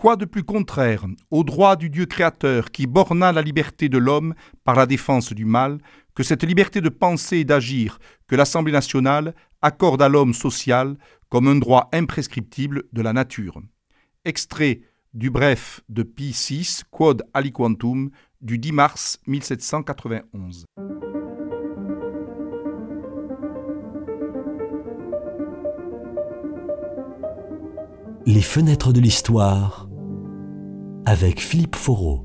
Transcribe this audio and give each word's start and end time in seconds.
Quoi 0.00 0.16
de 0.16 0.24
plus 0.24 0.44
contraire 0.44 1.04
au 1.30 1.44
droit 1.44 1.76
du 1.76 1.90
Dieu 1.90 2.06
créateur 2.06 2.70
qui 2.70 2.86
borna 2.86 3.32
la 3.32 3.42
liberté 3.42 3.90
de 3.90 3.98
l'homme 3.98 4.34
par 4.64 4.74
la 4.74 4.86
défense 4.86 5.34
du 5.34 5.44
mal 5.44 5.76
que 6.14 6.22
cette 6.22 6.42
liberté 6.42 6.80
de 6.80 6.88
penser 6.88 7.36
et 7.36 7.44
d'agir 7.44 7.98
que 8.26 8.34
l'Assemblée 8.34 8.72
nationale 8.72 9.34
accorde 9.60 10.00
à 10.00 10.08
l'homme 10.08 10.32
social 10.32 10.96
comme 11.28 11.48
un 11.48 11.56
droit 11.56 11.90
imprescriptible 11.92 12.84
de 12.94 13.02
la 13.02 13.12
nature? 13.12 13.60
Extrait 14.24 14.80
du 15.12 15.28
bref 15.28 15.82
de 15.90 16.02
Pi 16.02 16.30
VI, 16.30 16.80
Quod 16.90 17.22
Aliquantum, 17.34 18.08
du 18.40 18.56
10 18.56 18.72
mars 18.72 19.20
1791. 19.26 20.64
Les 28.24 28.42
fenêtres 28.42 28.94
de 28.94 29.00
l'histoire 29.00 29.79
avec 31.10 31.40
Philippe 31.40 31.74
Foreau. 31.74 32.24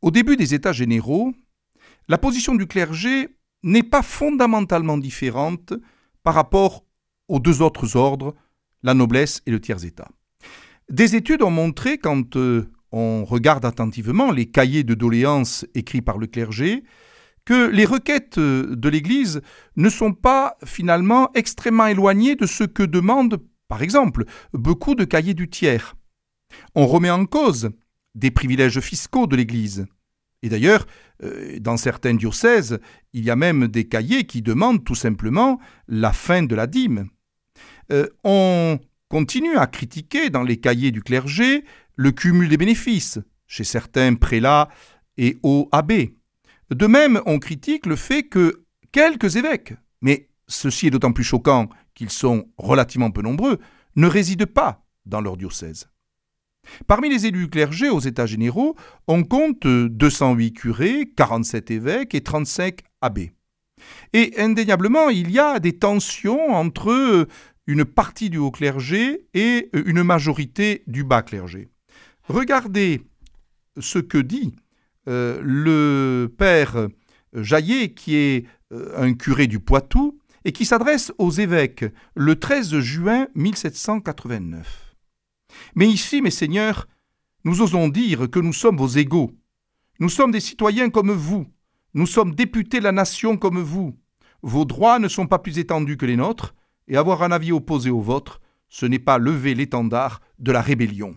Au 0.00 0.12
début 0.12 0.36
des 0.36 0.54
États 0.54 0.72
généraux, 0.72 1.32
la 2.06 2.18
position 2.18 2.54
du 2.54 2.68
clergé 2.68 3.36
n'est 3.64 3.82
pas 3.82 4.02
fondamentalement 4.02 4.96
différente 4.96 5.74
par 6.22 6.34
rapport 6.34 6.84
aux 7.26 7.40
deux 7.40 7.62
autres 7.62 7.96
ordres, 7.96 8.36
la 8.84 8.94
noblesse 8.94 9.42
et 9.44 9.50
le 9.50 9.60
tiers-État. 9.60 10.08
Des 10.88 11.16
études 11.16 11.42
ont 11.42 11.50
montré, 11.50 11.98
quand 11.98 12.36
euh, 12.36 12.70
on 12.92 13.24
regarde 13.24 13.64
attentivement 13.64 14.30
les 14.30 14.46
cahiers 14.46 14.84
de 14.84 14.94
doléances 14.94 15.66
écrits 15.74 16.00
par 16.00 16.16
le 16.16 16.28
clergé, 16.28 16.84
que 17.44 17.70
les 17.70 17.86
requêtes 17.86 18.38
euh, 18.38 18.76
de 18.76 18.88
l'Église 18.88 19.40
ne 19.74 19.88
sont 19.88 20.12
pas 20.12 20.54
finalement 20.64 21.32
extrêmement 21.34 21.88
éloignées 21.88 22.36
de 22.36 22.46
ce 22.46 22.62
que 22.62 22.84
demandent, 22.84 23.42
par 23.66 23.82
exemple, 23.82 24.26
beaucoup 24.52 24.94
de 24.94 25.04
cahiers 25.04 25.34
du 25.34 25.50
tiers. 25.50 25.96
On 26.74 26.86
remet 26.86 27.10
en 27.10 27.26
cause 27.26 27.70
des 28.14 28.30
privilèges 28.30 28.80
fiscaux 28.80 29.26
de 29.26 29.36
l'Église. 29.36 29.86
Et 30.42 30.48
d'ailleurs, 30.48 30.86
euh, 31.22 31.58
dans 31.58 31.76
certains 31.76 32.14
diocèses, 32.14 32.78
il 33.12 33.24
y 33.24 33.30
a 33.30 33.36
même 33.36 33.66
des 33.66 33.88
cahiers 33.88 34.24
qui 34.24 34.42
demandent 34.42 34.84
tout 34.84 34.94
simplement 34.94 35.58
la 35.88 36.12
fin 36.12 36.42
de 36.42 36.54
la 36.54 36.66
dîme. 36.66 37.08
Euh, 37.92 38.08
on 38.24 38.78
continue 39.08 39.56
à 39.56 39.66
critiquer 39.66 40.30
dans 40.30 40.42
les 40.42 40.58
cahiers 40.58 40.90
du 40.90 41.02
clergé 41.02 41.64
le 41.96 42.12
cumul 42.12 42.48
des 42.48 42.56
bénéfices 42.56 43.18
chez 43.46 43.64
certains 43.64 44.14
prélats 44.14 44.68
et 45.16 45.38
hauts 45.42 45.68
abbés. 45.72 46.16
De 46.70 46.86
même, 46.86 47.20
on 47.26 47.38
critique 47.38 47.86
le 47.86 47.96
fait 47.96 48.24
que 48.24 48.64
quelques 48.90 49.36
évêques, 49.36 49.74
mais 50.00 50.28
ceci 50.46 50.88
est 50.88 50.90
d'autant 50.90 51.12
plus 51.12 51.24
choquant 51.24 51.68
qu'ils 51.94 52.10
sont 52.10 52.48
relativement 52.58 53.10
peu 53.10 53.22
nombreux, 53.22 53.60
ne 53.96 54.06
résident 54.06 54.46
pas 54.46 54.84
dans 55.06 55.20
leur 55.20 55.36
diocèse. 55.36 55.88
Parmi 56.86 57.08
les 57.08 57.26
élus 57.26 57.48
clergés 57.48 57.88
aux 57.88 58.00
États 58.00 58.26
généraux, 58.26 58.76
on 59.08 59.24
compte 59.24 59.66
208 59.66 60.52
curés, 60.52 61.10
47 61.16 61.70
évêques 61.70 62.14
et 62.14 62.22
35 62.22 62.80
abbés. 63.00 63.32
Et 64.12 64.34
indéniablement, 64.38 65.10
il 65.10 65.30
y 65.30 65.38
a 65.38 65.58
des 65.58 65.78
tensions 65.78 66.54
entre 66.54 67.26
une 67.66 67.84
partie 67.84 68.30
du 68.30 68.38
haut 68.38 68.50
clergé 68.50 69.26
et 69.34 69.70
une 69.72 70.02
majorité 70.02 70.82
du 70.86 71.04
bas 71.04 71.22
clergé. 71.22 71.68
Regardez 72.28 73.02
ce 73.78 73.98
que 73.98 74.18
dit 74.18 74.54
euh, 75.08 75.40
le 75.42 76.28
père 76.28 76.88
Jaillet, 77.34 77.90
qui 77.90 78.16
est 78.16 78.46
euh, 78.72 78.92
un 78.96 79.14
curé 79.14 79.46
du 79.46 79.58
Poitou, 79.58 80.18
et 80.44 80.52
qui 80.52 80.64
s'adresse 80.64 81.12
aux 81.18 81.30
évêques 81.30 81.84
le 82.14 82.36
13 82.36 82.78
juin 82.80 83.28
1789. 83.34 84.83
Mais 85.74 85.88
ici, 85.88 86.22
mes 86.22 86.30
seigneurs, 86.30 86.86
nous 87.44 87.60
osons 87.60 87.88
dire 87.88 88.30
que 88.30 88.38
nous 88.38 88.52
sommes 88.52 88.76
vos 88.76 88.88
égaux. 88.88 89.32
Nous 90.00 90.08
sommes 90.08 90.30
des 90.30 90.40
citoyens 90.40 90.90
comme 90.90 91.12
vous. 91.12 91.46
Nous 91.94 92.06
sommes 92.06 92.34
députés 92.34 92.78
de 92.78 92.84
la 92.84 92.92
nation 92.92 93.36
comme 93.36 93.60
vous. 93.60 93.96
Vos 94.42 94.64
droits 94.64 94.98
ne 94.98 95.08
sont 95.08 95.26
pas 95.26 95.38
plus 95.38 95.58
étendus 95.58 95.96
que 95.96 96.06
les 96.06 96.16
nôtres, 96.16 96.54
et 96.88 96.96
avoir 96.96 97.22
un 97.22 97.32
avis 97.32 97.52
opposé 97.52 97.90
au 97.90 98.00
vôtre, 98.00 98.40
ce 98.68 98.86
n'est 98.86 98.98
pas 98.98 99.18
lever 99.18 99.54
l'étendard 99.54 100.20
de 100.38 100.52
la 100.52 100.60
rébellion. 100.60 101.16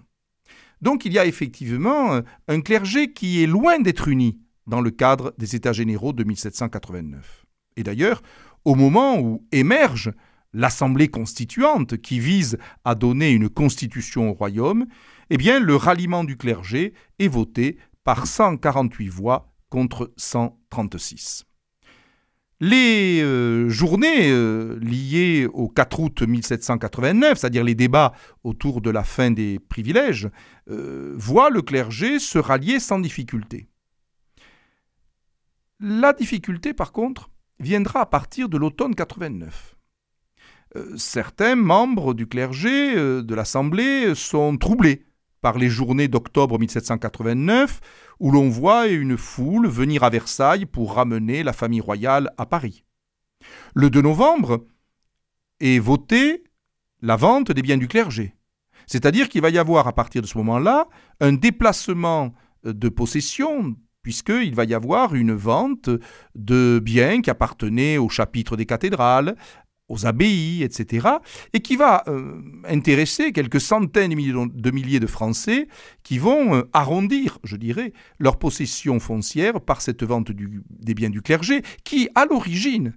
Donc 0.82 1.06
il 1.06 1.14
y 1.14 1.20
a 1.20 1.26
effectivement 1.26 2.22
un 2.48 2.62
clergé 2.62 3.12
qui 3.12 3.44
est 3.44 3.48
loin 3.48 3.80
d'être 3.80 4.08
uni 4.08 4.40
dans 4.68 4.82
le 4.82 4.92
cadre 4.92 5.34
des 5.38 5.56
États 5.56 5.74
généraux 5.74 6.14
de 6.14 6.24
1789. 6.24 7.46
Et 7.78 7.84
d'ailleurs, 7.84 8.22
au 8.64 8.76
moment 8.76 9.20
où 9.20 9.46
émerge 9.52 10.12
l'Assemblée 10.58 11.08
constituante 11.08 11.98
qui 11.98 12.20
vise 12.20 12.58
à 12.84 12.96
donner 12.96 13.32
une 13.32 13.48
constitution 13.48 14.32
au 14.32 14.34
royaume, 14.34 14.88
eh 15.30 15.38
bien 15.38 15.60
le 15.60 15.76
ralliement 15.76 16.24
du 16.24 16.36
clergé 16.36 16.94
est 17.20 17.28
voté 17.28 17.78
par 18.04 18.26
148 18.26 19.08
voix 19.08 19.54
contre 19.70 20.12
136. 20.18 21.46
Les 22.60 23.22
euh, 23.22 23.70
journées 23.70 24.32
euh, 24.32 24.80
liées 24.82 25.48
au 25.54 25.68
4 25.68 26.00
août 26.00 26.22
1789, 26.24 27.38
c'est-à-dire 27.38 27.64
les 27.64 27.76
débats 27.76 28.14
autour 28.44 28.82
de 28.82 28.90
la 28.90 29.04
fin 29.04 29.30
des 29.30 29.60
privilèges, 29.60 30.28
euh, 30.72 31.14
voient 31.18 31.52
le 31.52 31.62
clergé 31.62 32.18
se 32.18 32.40
rallier 32.40 32.80
sans 32.80 32.98
difficulté. 32.98 33.68
La 35.80 36.14
difficulté, 36.14 36.74
par 36.74 36.92
contre, 36.92 37.30
viendra 37.60 38.02
à 38.02 38.06
partir 38.08 38.50
de 38.50 38.58
l'automne 38.58 38.96
89. 38.96 39.77
Euh, 40.76 40.98
certains 40.98 41.56
membres 41.56 42.14
du 42.14 42.28
clergé 42.28 42.96
euh, 42.96 43.22
de 43.22 43.36
l'Assemblée 43.36 44.14
sont 44.16 44.58
troublés 44.58 45.06
par 45.42 45.58
les 45.58 45.70
journées 45.70 46.08
d'octobre 46.08 46.60
1789 46.60 47.80
où 48.20 48.32
l'on 48.32 48.50
voit 48.50 48.88
une 48.88 49.18
foule 49.18 49.68
venir 49.68 50.04
à 50.04 50.10
Versailles 50.10 50.66
pour 50.66 50.96
ramener 50.96 51.44
la 51.44 51.54
famille 51.54 51.82
royale 51.82 52.34
à 52.38 52.46
Paris. 52.46 52.84
Le 53.76 53.90
2 53.90 54.02
novembre 54.02 54.66
est 55.60 55.80
votée 55.80 56.44
la 57.02 57.16
vente 57.16 57.52
des 57.52 57.62
biens 57.62 57.78
du 57.78 57.88
clergé. 57.88 58.34
C'est-à-dire 58.88 59.30
qu'il 59.30 59.42
va 59.42 59.50
y 59.50 59.58
avoir 59.58 59.88
à 59.88 59.94
partir 59.94 60.22
de 60.22 60.28
ce 60.28 60.38
moment-là 60.40 60.88
un 61.20 61.34
déplacement 61.34 62.34
de 62.64 62.90
possession 62.90 63.76
puisqu'il 64.08 64.56
va 64.56 64.64
y 64.64 64.74
avoir 64.74 65.16
une 65.16 65.34
vente 65.34 65.90
de 66.34 66.80
biens 66.82 67.22
qui 67.22 67.30
appartenaient 67.30 67.98
au 67.98 68.08
chapitre 68.08 68.56
des 68.56 68.66
cathédrales, 68.66 69.36
aux 69.90 70.06
abbayes, 70.06 70.64
etc., 70.64 71.08
et 71.54 71.62
qui 71.62 71.76
va 71.76 72.04
euh, 72.08 72.42
intéresser 72.66 73.32
quelques 73.32 73.62
centaines 73.62 74.12
de 74.12 74.72
milliers 74.72 75.00
de 75.00 75.08
Français 75.08 75.68
qui 76.04 76.18
vont 76.18 76.56
euh, 76.56 76.70
arrondir, 76.74 77.40
je 77.44 77.56
dirais, 77.56 77.94
leur 78.20 78.38
possession 78.38 79.00
foncière 79.00 79.62
par 79.62 79.82
cette 79.82 80.04
vente 80.04 80.32
des 80.32 80.94
biens 80.94 81.10
du 81.10 81.22
clergé, 81.22 81.62
qui, 81.84 82.10
à 82.16 82.26
l'origine, 82.26 82.94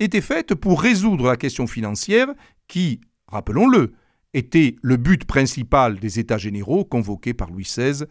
était 0.00 0.20
faite 0.20 0.54
pour 0.54 0.80
résoudre 0.80 1.26
la 1.26 1.36
question 1.36 1.66
financière 1.66 2.28
qui, 2.68 3.00
rappelons-le, 3.26 3.94
était 4.34 4.76
le 4.82 4.96
but 4.96 5.24
principal 5.24 5.98
des 5.98 6.18
États 6.18 6.38
généraux 6.38 6.84
convoqués 6.84 7.34
par 7.34 7.50
Louis 7.50 7.64
XVI 7.64 8.04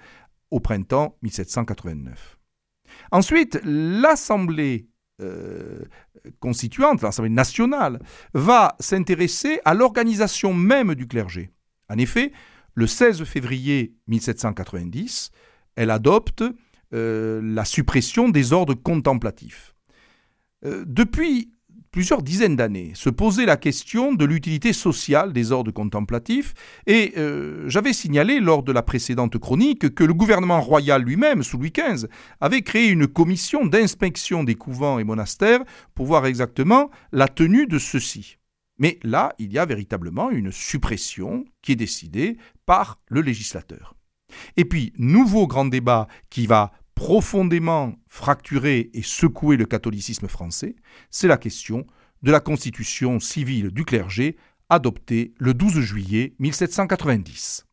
au 0.52 0.60
printemps 0.60 1.18
1789. 1.22 2.38
Ensuite, 3.12 3.60
l'Assemblée 3.64 4.88
euh, 5.22 5.84
constituante, 6.40 7.02
l'Assemblée 7.02 7.30
nationale, 7.30 8.00
va 8.34 8.76
s'intéresser 8.80 9.60
à 9.66 9.74
l'organisation 9.74 10.54
même 10.54 10.96
du 10.96 11.08
clergé. 11.08 11.52
En 11.90 11.98
effet, 11.98 12.32
le 12.76 12.86
16 12.86 13.24
février 13.24 13.96
1790, 14.08 15.32
elle 15.76 15.90
adopte 15.90 16.44
euh, 16.94 17.42
la 17.44 17.66
suppression 17.66 18.30
des 18.30 18.54
ordres 18.54 18.76
contemplatifs. 18.76 19.76
Euh, 20.66 20.84
depuis 20.88 21.52
plusieurs 21.98 22.22
dizaines 22.22 22.56
d'années 22.56 22.92
se 22.94 23.10
posait 23.10 23.48
la 23.48 23.58
question 23.58 24.14
de 24.14 24.24
l'utilité 24.24 24.72
sociale 24.72 25.34
des 25.34 25.52
ordres 25.52 25.72
contemplatifs 25.72 26.54
et 26.86 27.14
euh, 27.18 27.68
j'avais 27.68 27.92
signalé 27.92 28.40
lors 28.40 28.62
de 28.62 28.72
la 28.72 28.84
précédente 28.84 29.40
chronique 29.40 29.96
que 29.96 30.04
le 30.04 30.14
gouvernement 30.14 30.62
royal 30.62 31.02
lui-même, 31.02 31.42
sous 31.42 31.58
Louis 31.58 31.74
XV, 31.76 32.08
avait 32.40 32.62
créé 32.62 32.90
une 32.90 33.08
commission 33.08 33.66
d'inspection 33.66 34.44
des 34.44 34.54
couvents 34.54 35.00
et 35.00 35.04
monastères 35.04 35.64
pour 35.96 36.06
voir 36.06 36.28
exactement 36.28 36.92
la 37.12 37.28
tenue 37.28 37.66
de 37.66 37.80
ceux-ci. 37.80 38.38
Mais 38.78 39.00
là, 39.02 39.34
il 39.40 39.52
y 39.52 39.58
a 39.58 39.66
véritablement 39.66 40.30
une 40.30 40.52
suppression 40.52 41.46
qui 41.64 41.72
est 41.72 41.76
décidée 41.76 42.38
par 42.68 43.00
le 43.08 43.22
législateur. 43.22 43.96
Et 44.56 44.66
puis, 44.66 44.94
nouveau 45.00 45.48
grand 45.48 45.66
débat 45.66 46.08
qui 46.30 46.46
va 46.46 46.74
profondément 46.98 47.94
fracturé 48.08 48.90
et 48.92 49.04
secoué 49.04 49.56
le 49.56 49.66
catholicisme 49.66 50.28
français, 50.28 50.76
c'est 51.12 51.28
la 51.28 51.38
question 51.38 51.86
de 52.24 52.32
la 52.32 52.40
constitution 52.40 53.20
civile 53.20 53.70
du 53.70 53.86
clergé 53.86 54.36
adoptée 54.68 55.36
le 55.38 55.54
12 55.54 55.80
juillet 55.82 56.34
1790. 56.40 57.67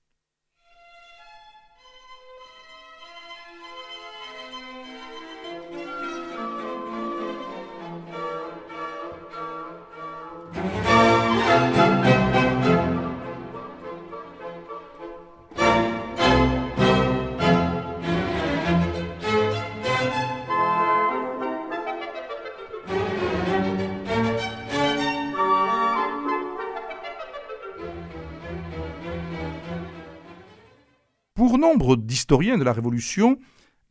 Pour 31.55 31.61
nombre 31.61 31.95
d'historiens 31.95 32.59
de 32.59 32.65
la 32.65 32.73
Révolution, 32.73 33.39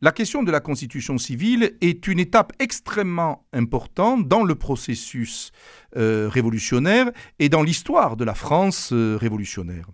la 0.02 0.12
question 0.12 0.42
de 0.42 0.50
la 0.50 0.60
constitution 0.60 1.16
civile 1.16 1.78
est 1.80 2.06
une 2.08 2.18
étape 2.18 2.52
extrêmement 2.58 3.46
importante 3.54 4.28
dans 4.28 4.44
le 4.44 4.54
processus 4.54 5.50
euh, 5.96 6.28
révolutionnaire 6.28 7.10
et 7.38 7.48
dans 7.48 7.62
l'histoire 7.62 8.18
de 8.18 8.24
la 8.26 8.34
France 8.34 8.90
euh, 8.92 9.16
révolutionnaire. 9.18 9.88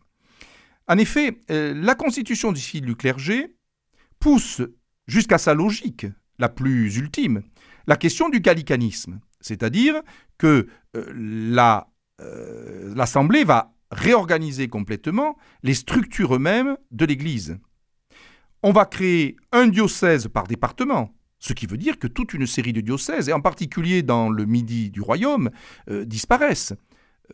En 0.89 0.99
effet, 0.99 1.43
euh, 1.53 1.73
la 1.81 1.95
constitution 1.95 2.53
civile 2.53 2.87
du 2.87 2.97
clergé 2.97 3.55
pousse 4.19 4.63
jusqu'à 5.07 5.39
sa 5.39 5.55
logique 5.55 6.07
la 6.41 6.49
plus 6.49 6.97
ultime 6.97 7.45
la 7.87 7.95
question 7.95 8.31
du 8.31 8.41
gallicanisme, 8.41 9.21
c'est-à-dire 9.41 10.03
que 10.39 10.67
l'Assemblée 12.97 13.45
va 13.45 13.73
réorganiser 13.91 14.69
complètement 14.69 15.37
les 15.63 15.75
structures 15.75 16.35
eux-mêmes 16.35 16.77
de 16.91 17.05
l'Église 17.05 17.59
on 18.63 18.73
va 18.73 18.85
créer 18.85 19.37
un 19.53 19.69
diocèse 19.69 20.29
par 20.29 20.47
département, 20.47 21.15
ce 21.39 21.53
qui 21.53 21.67
veut 21.67 21.79
dire 21.79 21.99
que 21.99 22.07
toute 22.07 22.35
une 22.35 22.47
série 22.47 22.73
de 22.73 22.81
diocèses, 22.81 23.29
et 23.29 23.33
en 23.33 23.41
particulier 23.41 24.03
dans 24.03 24.29
le 24.29 24.45
midi 24.45 24.91
du 24.91 25.01
royaume, 25.01 25.51
euh, 25.89 26.05
disparaissent. 26.05 26.75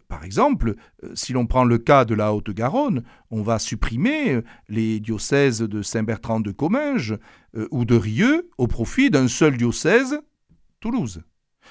Par 0.08 0.25
exemple, 0.25 0.75
euh, 1.03 1.11
si 1.14 1.32
l'on 1.32 1.47
prend 1.47 1.64
le 1.64 1.79
cas 1.79 2.05
de 2.05 2.14
la 2.14 2.32
Haute-Garonne, 2.32 3.03
on 3.31 3.43
va 3.43 3.58
supprimer 3.58 4.35
euh, 4.35 4.43
les 4.69 5.00
diocèses 5.00 5.61
de 5.61 5.82
Saint-Bertrand 5.82 6.41
de 6.41 6.53
Comminges 6.53 7.17
ou 7.70 7.87
de 7.87 7.97
Rieux 7.97 8.50
au 8.58 8.67
profit 8.67 9.08
d'un 9.08 9.29
seul 9.29 9.56
diocèse, 9.56 10.20
Toulouse. 10.81 11.23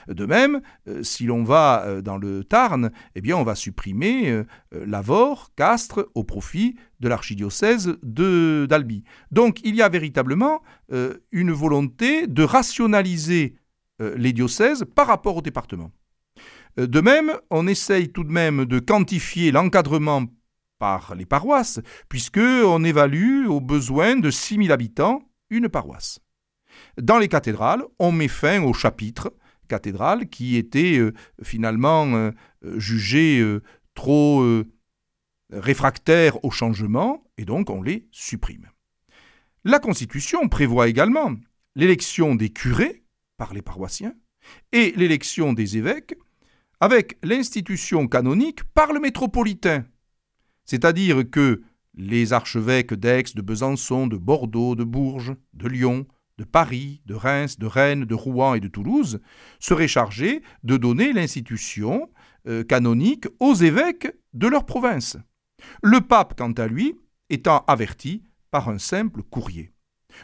De 0.08 0.26
même, 0.26 0.62
euh, 0.88 1.04
si 1.04 1.26
l'on 1.26 1.44
va 1.44 1.84
euh, 1.86 2.02
dans 2.02 2.18
le 2.18 2.44
Tarn, 2.44 2.92
eh 3.16 3.22
bien, 3.22 3.38
on 3.38 3.44
va 3.44 3.56
supprimer 3.56 4.30
euh, 4.30 4.44
Lavore, 4.72 5.52
Castres, 5.56 6.08
au 6.16 6.24
profit 6.24 6.76
de 7.00 7.08
l'archidiocèse 7.08 7.98
d'Albi. 8.04 9.04
Donc, 9.32 9.60
il 9.64 9.76
y 9.76 9.82
a 9.82 9.90
véritablement 9.90 10.62
une 11.32 11.52
volonté 11.52 12.26
de 12.28 12.44
rationaliser 12.44 13.58
les 14.00 14.34
diocèses 14.34 14.86
par 14.96 15.08
rapport 15.08 15.38
au 15.38 15.42
département. 15.42 15.92
De 16.78 17.02
même, 17.02 17.34
on 17.50 17.68
essaye 17.68 18.10
tout 18.10 18.24
de 18.24 18.32
même 18.32 18.66
de 18.66 18.80
quantifier 18.80 19.52
l'encadrement 19.52 20.26
par 20.80 21.16
les 21.16 21.26
paroisses, 21.26 21.80
puisque 22.10 22.40
on 22.40 22.84
évalue 22.84 23.48
au 23.48 23.60
besoin 23.60 24.16
de 24.16 24.30
6000 24.30 24.72
habitants 24.72 25.22
une 25.50 25.70
paroisse. 25.70 26.20
Dans 27.02 27.18
les 27.18 27.28
cathédrales, 27.28 27.84
on 28.00 28.12
met 28.12 28.28
fin 28.28 28.62
au 28.64 28.74
chapitre, 28.74 29.34
cathédrale 29.68 30.30
qui 30.30 30.56
était 30.56 30.98
euh, 30.98 31.14
finalement 31.44 32.08
euh, 32.16 32.32
jugée 32.78 33.40
euh, 33.40 33.62
trop 33.94 34.44
réfractaire 35.52 36.44
au 36.44 36.52
changement, 36.52 37.24
et 37.38 37.46
donc 37.46 37.70
on 37.70 37.82
les 37.82 38.08
supprime. 38.12 38.70
La 39.64 39.80
Constitution 39.80 40.50
prévoit 40.50 40.90
également 40.90 41.34
l'élection 41.76 42.36
des 42.36 42.50
curés 42.50 43.04
par 43.38 43.54
les 43.54 43.62
paroissiens 43.62 44.14
et 44.74 44.92
l'élection 44.98 45.54
des 45.54 45.78
évêques 45.78 46.16
avec 46.82 47.18
l'institution 47.24 48.08
canonique 48.08 48.64
par 48.74 48.92
le 48.92 49.00
métropolitain. 49.00 49.86
C'est-à-dire 50.66 51.30
que 51.30 51.64
les 51.96 52.34
archevêques 52.34 52.94
d'Aix, 52.94 53.24
de 53.34 53.42
Besançon, 53.42 54.08
de 54.08 54.18
Bordeaux, 54.18 54.76
de 54.76 54.84
Bourges, 54.84 55.36
de 55.54 55.68
Lyon, 55.68 56.06
de 56.38 56.44
Paris, 56.44 57.02
de 57.06 57.16
Reims, 57.16 57.58
de 57.60 57.66
Rennes, 57.66 58.06
de 58.06 58.16
Rouen 58.16 58.56
et 58.56 58.60
de 58.60 58.68
Toulouse, 58.68 59.20
seraient 59.60 59.88
chargés 59.88 60.42
de 60.64 60.78
donner 60.78 61.14
l'institution 61.14 62.10
euh, 62.48 62.64
canonique 62.64 63.28
aux 63.40 63.54
évêques 63.54 64.12
de 64.34 64.48
leur 64.48 64.66
province. 64.66 65.18
Le 65.82 66.02
pape, 66.02 66.38
quant 66.38 66.52
à 66.52 66.68
lui, 66.68 66.96
étant 67.30 67.64
averti 67.68 68.24
par 68.52 68.70
un 68.70 68.78
simple 68.78 69.24
courrier. 69.24 69.72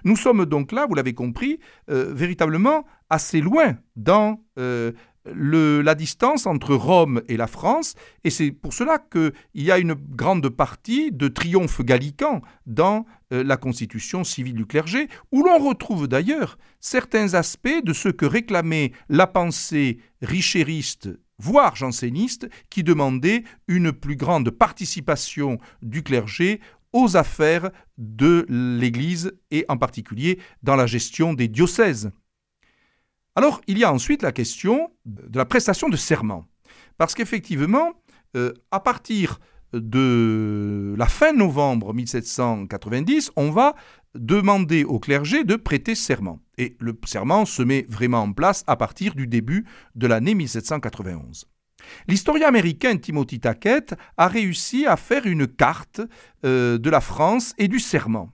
Nous 0.04 0.16
sommes 0.16 0.46
donc 0.46 0.72
là, 0.72 0.86
vous 0.88 0.96
l'avez 0.96 1.14
compris, 1.14 1.60
euh, 1.90 2.14
véritablement 2.14 2.86
assez 3.10 3.42
loin 3.42 3.78
dans 3.96 4.44
euh, 4.58 4.92
la 5.26 5.96
distance 5.96 6.48
entre 6.48 6.76
Rome 6.76 7.22
et 7.28 7.38
la 7.38 7.48
France, 7.48 7.96
et 8.24 8.30
c'est 8.30 8.52
pour 8.52 8.74
cela 8.74 9.00
qu'il 9.00 9.34
y 9.54 9.72
a 9.72 9.78
une 9.78 9.94
grande 9.94 10.50
partie 10.50 11.12
de 11.12 11.28
triomphe 11.28 11.82
gallican 11.82 12.42
dans 12.66 13.06
euh, 13.32 13.44
la 13.44 13.58
constitution 13.58 14.24
civile 14.24 14.56
du 14.56 14.66
clergé, 14.66 15.08
où 15.32 15.44
l'on 15.44 15.60
retrouve 15.60 16.08
d'ailleurs 16.08 16.58
certains 16.80 17.34
aspects 17.36 17.84
de 17.84 17.94
ce 17.94 18.10
que 18.10 18.26
réclamait 18.26 18.92
la 19.10 19.28
pensée 19.28 20.00
richériste 20.22 21.10
voire 21.42 21.76
janséniste, 21.76 22.48
qui 22.70 22.84
demandait 22.84 23.44
une 23.68 23.92
plus 23.92 24.16
grande 24.16 24.52
participation 24.52 25.58
du 25.82 26.04
clergé 26.04 26.62
aux 26.94 27.18
affaires 27.18 27.72
de 27.98 28.46
l'Église 28.48 29.34
et 29.50 29.66
en 29.68 29.78
particulier 29.78 30.40
dans 30.62 30.76
la 30.76 30.86
gestion 30.86 31.34
des 31.34 31.48
diocèses. 31.48 32.12
Alors, 33.36 33.62
il 33.68 33.78
y 33.78 33.84
a 33.84 33.94
ensuite 33.94 34.24
la 34.24 34.32
question 34.32 34.92
de 35.06 35.38
la 35.38 35.46
prestation 35.46 35.88
de 35.90 35.96
serment. 35.96 36.46
Parce 36.98 37.14
qu'effectivement, 37.14 37.94
euh, 38.36 38.54
à 38.72 38.80
partir 38.80 39.40
de 39.74 40.94
la 40.98 41.08
fin 41.08 41.32
novembre 41.32 41.94
1790, 41.94 43.32
on 43.38 43.52
va 43.52 43.76
demander 44.16 44.84
au 44.84 45.00
clergé 45.00 45.46
de 45.46 45.56
prêter 45.56 45.96
serment. 45.96 46.40
Et 46.58 46.76
le 46.80 46.98
serment 47.06 47.46
se 47.46 47.64
met 47.64 47.86
vraiment 47.88 48.22
en 48.22 48.34
place 48.34 48.64
à 48.68 48.76
partir 48.76 49.16
du 49.16 49.28
début 49.28 49.66
de 49.96 50.08
l'année 50.08 50.36
1791. 50.36 51.46
L'historien 52.08 52.48
américain 52.48 52.98
Timothy 52.98 53.40
Tackett 53.40 53.96
a 54.18 54.28
réussi 54.28 54.86
à 54.86 54.98
faire 54.98 55.26
une 55.26 55.48
carte 55.48 56.02
euh, 56.46 56.78
de 56.78 56.90
la 56.90 57.02
France 57.02 57.54
et 57.58 57.68
du 57.68 57.80
serment. 57.80 58.30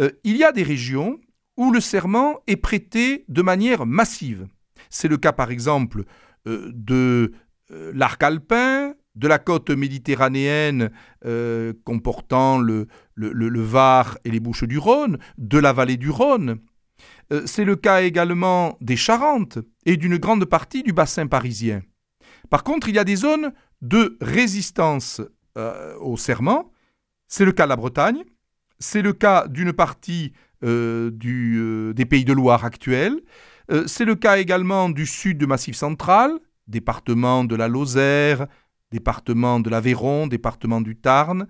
Euh, 0.00 0.10
il 0.24 0.36
y 0.36 0.44
a 0.44 0.52
des 0.52 0.64
régions 0.64 1.18
où 1.56 1.72
le 1.72 1.80
serment 1.80 2.40
est 2.46 2.56
prêté 2.56 3.24
de 3.28 3.42
manière 3.42 3.86
massive. 3.86 4.46
C'est 4.90 5.08
le 5.08 5.16
cas 5.16 5.32
par 5.32 5.50
exemple 5.50 6.04
euh, 6.46 6.70
de 6.72 7.32
euh, 7.72 7.92
l'arc 7.94 8.22
alpin, 8.22 8.94
de 9.14 9.28
la 9.28 9.38
côte 9.38 9.70
méditerranéenne 9.70 10.90
euh, 11.24 11.72
comportant 11.84 12.58
le, 12.58 12.86
Var 13.16 14.18
et 14.24 14.30
les 14.30 14.40
Bouches 14.40 14.64
du 14.64 14.78
Rhône, 14.78 15.18
de 15.38 15.58
la 15.58 15.72
vallée 15.72 15.96
du 15.96 16.10
Rhône. 16.10 16.58
C'est 17.44 17.64
le 17.64 17.74
cas 17.74 18.02
également 18.02 18.78
des 18.80 18.94
Charentes 18.94 19.58
et 19.84 19.96
d'une 19.96 20.16
grande 20.16 20.44
partie 20.44 20.84
du 20.84 20.92
bassin 20.92 21.26
parisien. 21.26 21.82
Par 22.50 22.62
contre, 22.62 22.88
il 22.88 22.94
y 22.94 23.00
a 23.00 23.04
des 23.04 23.16
zones 23.16 23.52
de 23.82 24.16
résistance 24.20 25.20
au 26.00 26.16
serment. 26.16 26.70
C'est 27.26 27.44
le 27.44 27.50
cas 27.50 27.64
de 27.64 27.70
la 27.70 27.76
Bretagne, 27.76 28.22
c'est 28.78 29.02
le 29.02 29.12
cas 29.12 29.48
d'une 29.48 29.72
partie 29.72 30.32
du, 31.10 31.58
euh, 31.58 31.92
des 31.94 32.04
Pays 32.04 32.24
de 32.24 32.32
Loire 32.32 32.64
actuels. 32.64 33.20
Euh, 33.70 33.84
c'est 33.86 34.04
le 34.04 34.14
cas 34.14 34.38
également 34.38 34.88
du 34.88 35.06
sud 35.06 35.38
du 35.38 35.46
Massif 35.46 35.76
central, 35.76 36.32
département 36.66 37.44
de 37.44 37.56
la 37.56 37.68
Lozère, 37.68 38.46
département 38.90 39.60
de 39.60 39.70
l'Aveyron, 39.70 40.26
département 40.26 40.80
du 40.80 40.96
Tarn. 40.96 41.46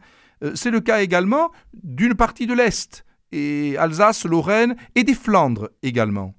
c'est 0.54 0.70
le 0.70 0.80
cas 0.80 1.00
également 1.00 1.50
d'une 1.74 2.14
partie 2.14 2.46
de 2.46 2.54
l'Est, 2.54 3.04
et 3.32 3.76
Alsace, 3.78 4.24
Lorraine 4.24 4.76
et 4.94 5.04
des 5.04 5.14
Flandres 5.14 5.70
également. 5.82 6.34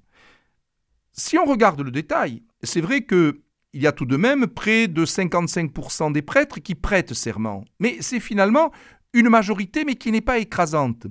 Si 1.12 1.36
on 1.38 1.44
regarde 1.44 1.80
le 1.80 1.90
détail, 1.90 2.42
c'est 2.62 2.80
vrai 2.80 3.02
que 3.02 3.40
il 3.72 3.82
y 3.82 3.86
a 3.86 3.92
tout 3.92 4.06
de 4.06 4.16
même 4.16 4.46
près 4.46 4.88
de 4.88 5.04
55% 5.04 6.12
des 6.12 6.22
prêtres 6.22 6.58
qui 6.60 6.74
prêtent 6.74 7.14
serment. 7.14 7.64
Mais 7.80 7.98
c'est 8.00 8.20
finalement 8.20 8.72
une 9.12 9.28
majorité, 9.28 9.84
mais 9.84 9.94
qui 9.94 10.10
n'est 10.10 10.20
pas 10.20 10.38
écrasante. 10.38 11.06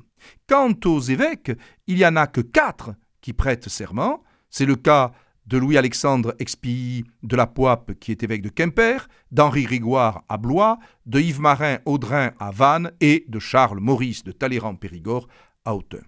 Quant 0.48 0.76
aux 0.86 1.00
évêques, 1.00 1.52
il 1.88 1.96
n'y 1.96 2.06
en 2.06 2.16
a 2.16 2.28
que 2.28 2.42
quatre 2.42 2.92
qui 3.22 3.34
prêtent 3.34 3.70
serment. 3.70 4.24
C'est 4.50 4.66
le 4.66 4.76
cas 4.76 5.12
de 5.48 5.58
Louis-Alexandre 5.58 6.36
Expilly 6.40 7.06
de 7.24 7.36
la 7.36 7.48
Poipe, 7.48 7.94
qui 8.00 8.12
est 8.12 8.24
évêque 8.24 8.42
de 8.42 8.50
Quimper, 8.50 9.08
d'Henri 9.32 9.64
Grégoire 9.64 10.24
à 10.28 10.38
Blois, 10.38 10.78
de 11.06 11.20
Yves-Marin 11.20 11.80
Audrin 11.86 12.32
à 12.40 12.52
Vannes 12.52 12.92
et 13.00 13.26
de 13.28 13.40
Charles 13.40 13.80
Maurice 13.80 14.24
de 14.24 14.34
Talleyrand-Périgord 14.34 15.28
à 15.64 15.76
Autun. 15.76 16.02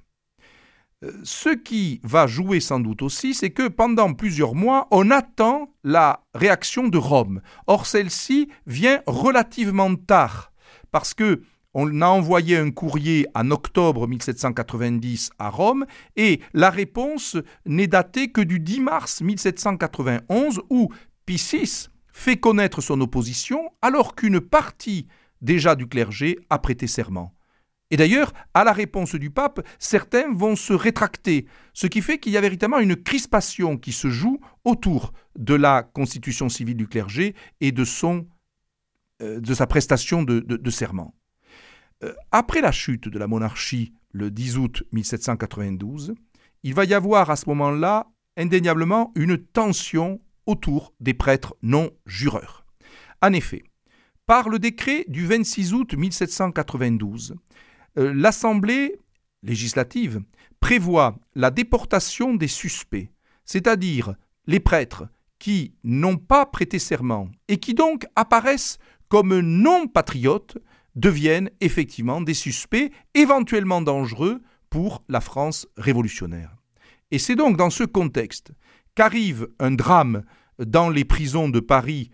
Euh, 1.06 1.12
ce 1.24 1.50
qui 1.50 2.02
va 2.04 2.28
jouer 2.28 2.60
sans 2.60 2.82
doute 2.82 3.02
aussi, 3.02 3.34
c'est 3.34 3.52
que 3.52 3.70
pendant 3.70 4.14
plusieurs 4.14 4.56
mois, 4.56 4.88
on 4.92 5.10
attend 5.12 5.74
la 5.86 6.26
réaction 6.34 6.90
de 6.90 6.98
Rome. 6.98 7.42
Or, 7.68 7.86
celle-ci 7.86 8.50
vient 8.66 9.02
relativement 9.08 9.96
tard, 9.96 10.52
parce 10.92 11.14
que 11.14 11.42
on 11.74 12.02
a 12.02 12.08
envoyé 12.08 12.58
un 12.58 12.72
courrier 12.72 13.28
en 13.36 13.52
octobre 13.52 14.08
1790 14.08 15.32
à 15.38 15.50
Rome 15.50 15.86
et 16.16 16.42
la 16.54 16.70
réponse 16.70 17.38
n'est 17.66 17.88
datée 17.88 18.32
que 18.32 18.42
du 18.42 18.60
10 18.60 18.80
mars 18.82 19.22
1791 19.22 20.62
où 20.70 20.90
Pie 21.26 21.36
VI 21.52 21.90
fait 22.12 22.38
connaître 22.38 22.82
son 22.82 23.00
opposition 23.02 23.70
alors 23.82 24.16
qu'une 24.16 24.40
partie 24.40 25.08
déjà 25.42 25.76
du 25.76 25.88
clergé 25.88 26.40
a 26.50 26.60
prêté 26.60 26.88
serment. 26.88 27.36
Et 27.92 27.98
d'ailleurs, 27.98 28.34
à 28.54 28.64
la 28.64 28.72
réponse 28.72 29.16
du 29.16 29.32
pape, 29.32 29.66
certains 29.80 30.32
vont 30.32 30.56
se 30.56 30.74
rétracter, 30.74 31.48
ce 31.74 31.88
qui 31.88 32.02
fait 32.02 32.20
qu'il 32.20 32.32
y 32.32 32.38
a 32.38 32.42
véritablement 32.42 32.80
une 32.80 32.96
crispation 32.96 33.78
qui 33.78 33.94
se 33.94 34.10
joue 34.10 34.40
autour 34.64 35.12
de 35.36 35.56
la 35.56 35.82
constitution 35.82 36.50
civile 36.50 36.78
du 36.78 36.88
clergé 36.88 37.34
et 37.62 37.72
de, 37.72 37.84
euh, 39.24 39.40
de 39.40 39.54
sa 39.56 39.66
prestation 39.66 40.22
de 40.22 40.70
serment. 40.70 41.16
Euh, 42.04 42.14
après 42.32 42.62
la 42.62 42.72
chute 42.72 43.08
de 43.08 43.20
la 43.20 43.28
monarchie 43.28 43.94
le 44.12 44.32
10 44.32 44.58
août 44.58 44.84
1792, 44.92 46.14
il 46.64 46.74
va 46.74 46.86
y 46.86 46.94
avoir 46.94 47.30
à 47.30 47.36
ce 47.36 47.48
moment-là 47.50 48.08
indéniablement 48.38 49.12
une 49.16 49.38
tension 49.38 50.22
autour 50.46 50.94
des 51.00 51.14
prêtres 51.14 51.56
non 51.62 51.92
jureurs. 52.06 52.66
En 53.22 53.34
effet, 53.34 53.64
par 54.26 54.50
le 54.50 54.60
décret 54.60 55.06
du 55.08 55.26
26 55.26 55.74
août 55.74 55.94
1792, 55.94 57.36
euh, 57.98 58.14
l'Assemblée 58.14 59.00
législative 59.44 60.22
prévoit 60.60 61.18
la 61.36 61.52
déportation 61.52 62.34
des 62.34 62.48
suspects, 62.48 63.10
c'est-à-dire 63.46 64.16
les 64.48 64.60
prêtres 64.60 65.06
qui 65.38 65.74
n'ont 65.84 66.18
pas 66.18 66.46
prêté 66.46 66.80
serment 66.80 67.30
et 67.48 67.58
qui 67.58 67.74
donc 67.74 68.06
apparaissent 68.16 68.78
comme 69.08 69.40
non 69.40 69.88
patriotes 69.88 70.58
deviennent 70.96 71.50
effectivement 71.62 72.22
des 72.22 72.34
suspects 72.34 72.92
éventuellement 73.14 73.82
dangereux 73.82 74.42
pour 74.70 75.04
la 75.10 75.22
France 75.22 75.68
révolutionnaire. 75.78 76.56
Et 77.12 77.20
c'est 77.20 77.36
donc 77.36 77.58
dans 77.58 77.70
ce 77.70 77.84
contexte 77.84 78.52
qu'arrive 78.96 79.48
un 79.60 79.72
drame 79.72 80.24
dans 80.60 80.90
les 80.90 81.06
prisons 81.06 81.50
de 81.50 81.60
Paris 81.60 82.12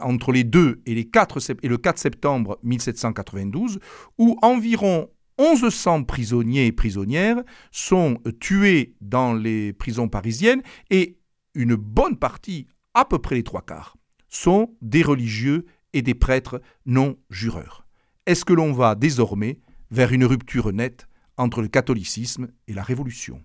entre 0.00 0.32
les 0.32 0.44
2 0.44 0.82
et, 0.86 0.94
les 0.94 1.04
4, 1.04 1.38
et 1.62 1.68
le 1.68 1.76
4 1.76 1.98
septembre 1.98 2.58
1792, 2.62 3.78
où 4.16 4.38
environ 4.42 5.10
1100 5.38 6.04
prisonniers 6.04 6.66
et 6.66 6.72
prisonnières 6.72 7.42
sont 7.70 8.18
tués 8.40 8.96
dans 9.00 9.34
les 9.34 9.72
prisons 9.72 10.08
parisiennes 10.08 10.62
et 10.90 11.18
une 11.54 11.74
bonne 11.74 12.16
partie, 12.16 12.66
à 12.94 13.04
peu 13.04 13.18
près 13.18 13.36
les 13.36 13.44
trois 13.44 13.62
quarts, 13.62 13.96
sont 14.28 14.74
des 14.82 15.02
religieux 15.02 15.66
et 15.92 16.02
des 16.02 16.14
prêtres 16.14 16.60
non 16.86 17.16
jureurs. 17.30 17.87
Est-ce 18.28 18.44
que 18.44 18.52
l'on 18.52 18.74
va 18.74 18.94
désormais 18.94 19.58
vers 19.90 20.12
une 20.12 20.26
rupture 20.26 20.70
nette 20.70 21.08
entre 21.38 21.62
le 21.62 21.68
catholicisme 21.68 22.48
et 22.66 22.74
la 22.74 22.82
Révolution? 22.82 23.42